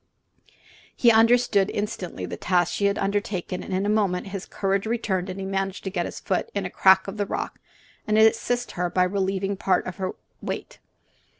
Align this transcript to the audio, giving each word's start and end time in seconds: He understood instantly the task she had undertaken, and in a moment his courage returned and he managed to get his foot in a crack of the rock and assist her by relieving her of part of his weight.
He 0.95 1.11
understood 1.11 1.69
instantly 1.71 2.25
the 2.25 2.35
task 2.35 2.73
she 2.73 2.85
had 2.87 2.97
undertaken, 2.97 3.61
and 3.61 3.71
in 3.71 3.85
a 3.85 3.89
moment 3.89 4.29
his 4.29 4.47
courage 4.47 4.87
returned 4.87 5.29
and 5.29 5.39
he 5.39 5.45
managed 5.45 5.83
to 5.83 5.91
get 5.91 6.07
his 6.07 6.19
foot 6.19 6.49
in 6.55 6.65
a 6.65 6.71
crack 6.71 7.07
of 7.07 7.17
the 7.17 7.27
rock 7.27 7.59
and 8.07 8.17
assist 8.17 8.71
her 8.71 8.89
by 8.89 9.03
relieving 9.03 9.51
her 9.51 9.53
of 9.53 9.59
part 9.59 9.85
of 9.85 9.97
his 9.97 10.11
weight. 10.41 10.79